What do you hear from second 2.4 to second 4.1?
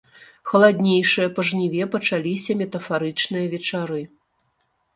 метафарычныя вечары.